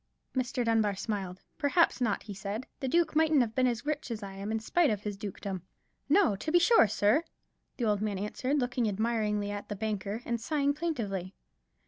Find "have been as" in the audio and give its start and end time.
3.41-3.85